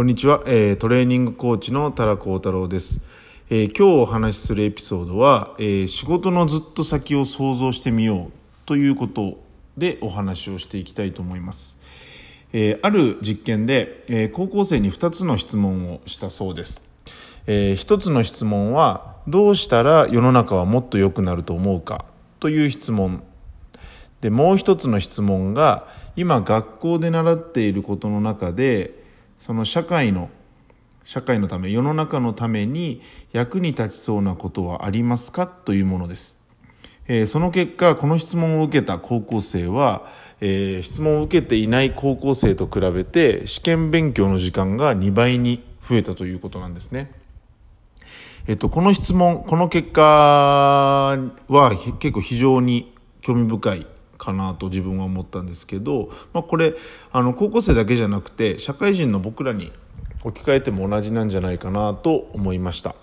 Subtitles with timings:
[0.00, 3.02] こんにちは、えー、トレーニングコーチの多良幸太郎です、
[3.50, 8.32] えー、今日お話しするエピソードは、えー、仕事のずっと先を想像してみよう
[8.64, 9.38] ということ
[9.76, 11.78] でお話をしていきたいと思います、
[12.54, 16.82] えある実験で、え高校生に2つの質問をしたそうです、
[17.46, 22.06] えー、1つの質問はどうしたら世の中はもっと良くなると思うか
[22.38, 23.22] という質問。
[24.22, 25.86] でもう一つの質問が
[26.16, 28.99] 今学校で習っていることの中で
[29.40, 30.30] その社会の
[31.02, 33.00] 社会のため世の中のために
[33.32, 36.40] 役に立ちそうなことはありますかというものです、
[37.08, 40.06] えー、その結果この質問を受けた高校生は、
[40.42, 47.10] えー、質問を受けていない高校生と比べて試験勉強の時間が2倍に増えたということなんですね。
[48.46, 50.02] えっと、この質問この結果
[51.48, 53.86] は結構非常に興味深い
[54.20, 56.74] かなと自分は思ったんですけど、まあ、これ
[57.10, 59.72] あの高校生だけじゃなくて社会人の僕らに
[60.22, 62.94] 置き換えても同じなんじゃないかなと思いました。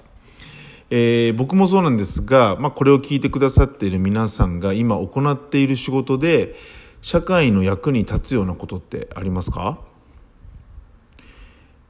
[0.90, 6.56] えー、僕もそうなんですが、まあ、これを聞いてくださっている皆さんが今行っている仕事で
[7.02, 9.80] 社会の役に立つようなことってありますか、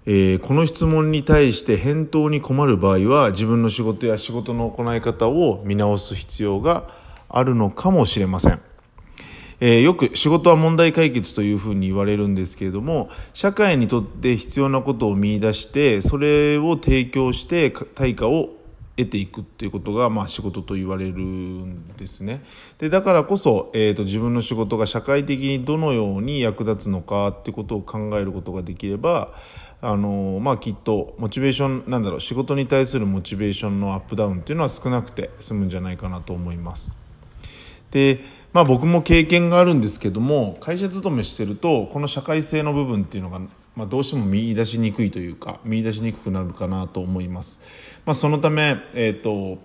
[0.08, 6.88] えー、この質問に対して返答に困る場合は自分の仕事や仕事の行い方を見直す必要が
[7.30, 8.62] あるのかもしれません。
[9.60, 18.50] えー、よく仕事は問題解決というふうに言われるんですけれども社会にとって必要なことを見出してそれを提供して対価を
[18.98, 22.44] 得ていくっていうことが、まあ、仕事と言われるんですね
[22.80, 29.34] でだからこそ、えーと、自分の仕事が社会的にどのように役立つのかっていうことを考えることができれば
[29.80, 37.07] あのまあ、きっとモチベーションなんだろう仕事に対するモチベーションのアップダウンっていうのは少なくて済むんじゃないかなと思います。
[37.92, 38.20] で
[38.54, 43.40] まあ僕も経験があるんですけども会社勤めしてるとこの社会性の部分っていうのが、
[43.76, 47.60] まあ、どうしても見出しにくいというか見出しにくくなるかなと思います、
[48.06, 49.62] まあ、そのため、えーと、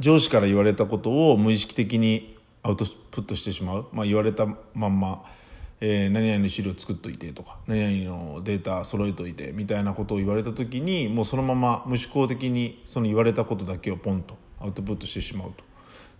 [0.00, 5.24] 上司から言われたことを無意識的にアウトプットしてしまう、まあ、言われたまんま
[5.86, 15.73] えー、何々の資料作っといてとか何々のデータ揃えといてみたいなことを言われた時にもうそのまま無思考的にその言われたことだけをポンとアウトプットしてしまうと。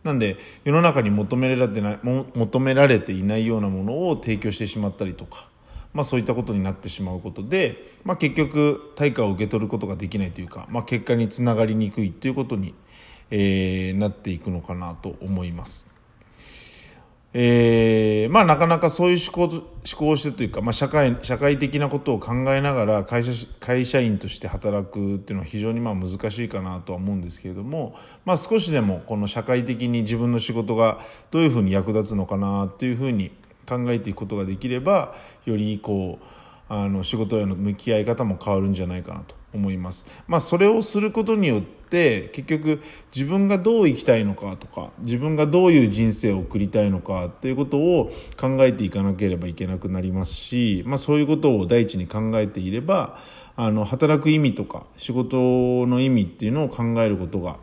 [0.04, 5.48] なんで世の中に求められてない求められていないようなものを提供してしまったりとか、
[5.94, 12.74] まあ、そういったことになってしまうことで、まあ、結局対価を受け取ることができないというか、まあ、結果につながりにくいということに、
[13.30, 15.93] えー、なっていくのかなと思います。
[17.36, 19.64] えー、まあなかなかそういう思考思
[19.96, 31.00] 考をしてというか、まあ、社会社会的なことを考えながら会社会社員として働くっていうのは非常にまあ難しいかなとは思うんですけれども、まあ、少しでもこの社会的に自分の仕事が
[31.32, 33.32] どういうふうに役立つのかなっていうふうに
[33.68, 39.34] 考えていくことができればよりこうあの仕事への向き合い方も変わるんじゃないかなと。
[39.54, 40.06] 思います。
[40.26, 42.82] まあ、それをすることによって結局
[43.14, 53.18] 自分がどう生きたいのかとか自分がどういう人生を送りたいのかっていうことを考えていかなければいけなくなりますし、まあ、そういうことを第一に考えていれば
[53.56, 55.36] あの働く意味とか仕事
[55.86, 57.58] の意味っていうのを考えることが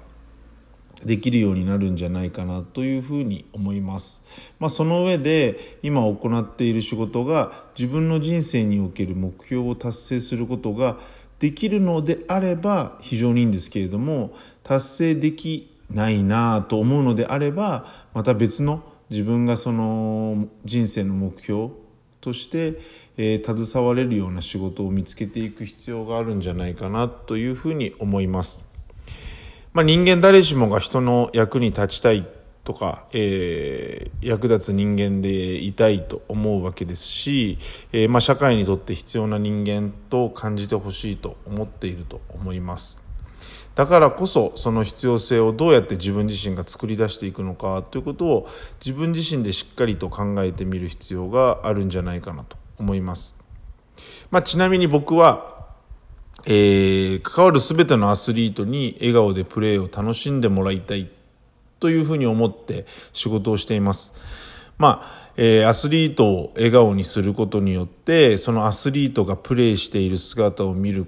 [1.06, 4.24] できるようになるんじゃないかなというふうに思います。
[4.60, 10.98] まあ、その上で今行っている仕事が自分の人生における目標を達成することが
[11.42, 14.32] できるのであれば非常にいいんですけれども
[14.62, 21.70] 達成できないなと思うのであればまた別の自分がその人生の目標
[22.22, 22.80] として、
[23.18, 28.64] えー、携われるような仕事を見つけていく必要があるんじゃないかなというふうに思います。
[29.74, 32.28] まあ、人間誰しもが人の役に立ちたい
[32.64, 37.58] とか、えー、役立つ人間でいたいと思うわけですし、
[37.92, 43.04] えー、まあ、社会にとって必要な人間と感じてほしいと思っていると思います。
[43.74, 48.50] だからこそその必要性をどうやって自分自身が作り出していくのかということを
[48.84, 53.38] 自分自身でしっかりと考えてみる必要があるんじゃないかなと思います、
[54.30, 55.52] まあ、ちなみに僕は
[56.46, 61.12] えー、関わる全てのアスリートに笑顔でプレーを楽しんでもらいたい
[61.82, 64.14] というふうに思って仕事をしています。
[64.78, 71.08] まあ、えー、アスリートを笑顔にすることによって、そのアスリートがプレーしている姿を見る、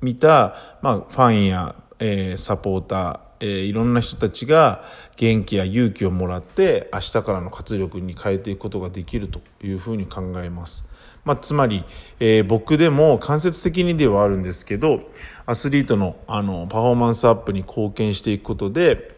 [0.00, 4.84] 見た、まあ、ファンや、えー、サポーター、えー、いろんな人たちが
[5.16, 10.88] 元気や勇気をもらって明日からの活力に変えていくことができるというふうに考えます。
[11.24, 11.84] まあ、つまり、
[12.20, 15.00] えー、僕でも間接的にではあるんですけど
[15.44, 19.15] アスリートのあのパフォーマンスアップに貢献していくことで、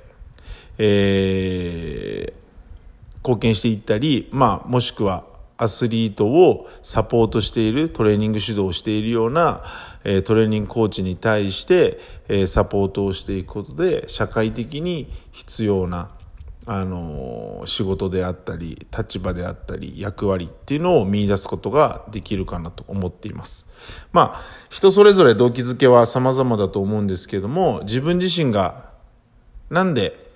[0.79, 5.25] えー、貢献していったり、まあ、もしくは
[5.59, 9.65] アスリートをサポートしているトレーニング指導をしているような、
[10.05, 11.99] えトレーニングコーチに対して、
[12.29, 16.11] えサポートをしていくことで社会的に必要な
[16.71, 23.67] あの仕事であったり立場であったり役割っていうのを見出すことができるかなと思っています。
[24.13, 28.91] まあ人それぞれ動機づけは様々だと思うんですけども自分自身が
[29.71, 30.28] なんで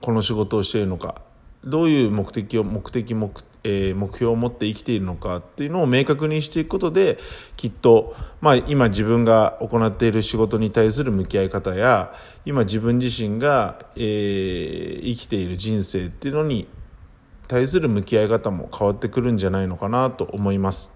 [0.00, 1.22] この仕事をしているのか
[1.64, 3.30] どういう目的を目的目,、
[3.64, 7.18] えー、目標を持って生きているのかっていうのを明確にしていくことで
[7.56, 12.14] きっと、まあ、今自分が行っている仕事に対する向き合い方や
[12.44, 16.68] 今自分自身が、えー、生きている人生っていうのに
[17.48, 20.92] 対する向き合い方も変わってくるんじゃないのかなと思います。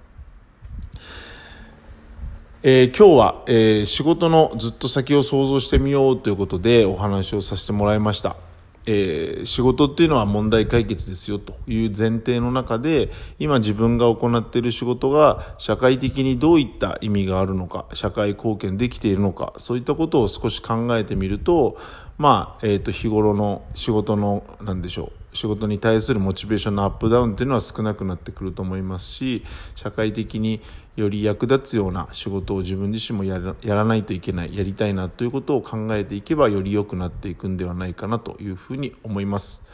[2.63, 8.50] えー、今日は、えー、仕事のずっと先を想像してみようということでお話をさせてもらいました。
[8.87, 21.77] えー、仕事っていうのは問題解決ですよという前提の中で今自分が行っている仕事が社会的にどういった意味があるのか社会貢献できているのかそういったことを少し考えてみると
[22.21, 29.43] まあ、えー、と日頃の仕事の何でしょう仕事に対するモチベーションのアップダウンっていうのは少なくなってくると思いますし
[29.75, 30.61] 社会的に
[30.97, 39.65] より役立つような仕事を自分自身もやらやらないといけないやりたいなということを考えていけばより良くなっていくんではないかなというふうに思います、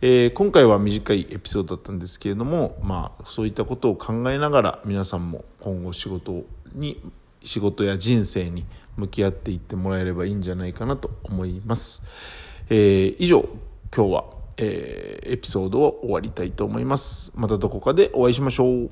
[0.00, 6.98] えー、今回は短いエピソードだったんですけれども、まあ、そういったことを考えながら皆さんも今後仕事に
[7.42, 8.64] 仕事や人生に
[8.96, 12.02] 向き合っていってもらえればいいんじゃないかなと思います、
[12.68, 13.48] えー、以上
[13.94, 17.32] 今日はえー、エピソードを終わりたいと思います。
[17.34, 18.90] またどこかでお会いしましょう。